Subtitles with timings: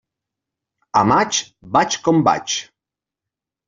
[1.03, 1.43] A maig,
[1.79, 2.61] vaig com vaig.